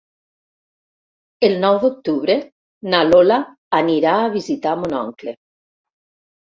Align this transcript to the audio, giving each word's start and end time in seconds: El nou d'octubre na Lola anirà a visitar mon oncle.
El 1.49 1.53
nou 1.65 1.77
d'octubre 1.85 2.39
na 2.95 3.05
Lola 3.13 3.39
anirà 3.83 4.19
a 4.27 4.35
visitar 4.41 4.77
mon 4.83 4.99
oncle. 5.07 5.41